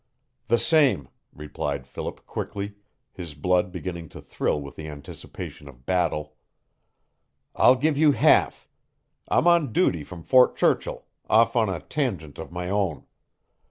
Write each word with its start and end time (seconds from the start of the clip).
"The 0.47 0.57
same," 0.57 1.09
replied 1.31 1.85
Philip 1.85 2.25
quickly, 2.25 2.73
his 3.13 3.35
blood 3.35 3.71
beginning 3.71 4.09
to 4.09 4.19
thrill 4.19 4.59
with 4.59 4.75
the 4.75 4.87
anticipation 4.87 5.67
of 5.67 5.85
battle. 5.85 6.37
"I'll 7.55 7.75
give 7.75 7.99
you 7.99 8.13
half. 8.13 8.67
I'm 9.27 9.45
on 9.45 9.71
duty 9.71 10.03
from 10.03 10.23
Fort 10.23 10.57
Churchill, 10.57 11.05
off 11.29 11.55
on 11.55 11.69
a 11.69 11.81
tangent 11.81 12.39
of 12.39 12.51
my 12.51 12.67
own." 12.67 13.05